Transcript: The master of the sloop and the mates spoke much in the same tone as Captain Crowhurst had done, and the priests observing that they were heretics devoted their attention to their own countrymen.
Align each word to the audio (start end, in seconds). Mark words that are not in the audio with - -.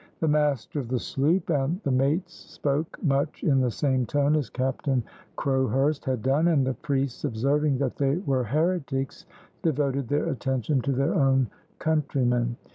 The 0.19 0.27
master 0.27 0.79
of 0.79 0.87
the 0.87 0.97
sloop 0.97 1.51
and 1.51 1.79
the 1.83 1.91
mates 1.91 2.33
spoke 2.33 2.97
much 3.03 3.43
in 3.43 3.61
the 3.61 3.69
same 3.69 4.07
tone 4.07 4.35
as 4.35 4.49
Captain 4.49 5.03
Crowhurst 5.35 6.05
had 6.05 6.23
done, 6.23 6.47
and 6.47 6.65
the 6.65 6.73
priests 6.73 7.23
observing 7.23 7.77
that 7.77 7.97
they 7.97 8.15
were 8.15 8.45
heretics 8.45 9.27
devoted 9.61 10.07
their 10.07 10.25
attention 10.29 10.81
to 10.81 10.91
their 10.91 11.13
own 11.13 11.51
countrymen. 11.77 12.55